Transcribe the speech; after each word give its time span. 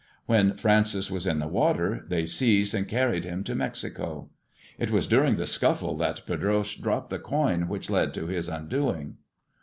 When 0.25 0.55
Francis 0.55 1.11
was 1.11 1.27
in 1.27 1.37
the 1.37 1.47
water, 1.47 2.03
they 2.07 2.25
seized 2.25 2.73
and 2.73 2.87
carried 2.87 3.23
him 3.23 3.43
to 3.43 3.53
Mexico. 3.53 4.31
It 4.79 4.89
was 4.89 5.05
during 5.05 5.35
the 5.35 5.45
scuffle 5.45 5.95
that 5.97 6.25
Pedroche 6.25 6.77
dropped 6.81 7.11
the 7.11 7.19
coin 7.19 7.67
which 7.67 7.87
led 7.91 8.11
to 8.15 8.25
his 8.25 8.49
undoing." 8.49 9.17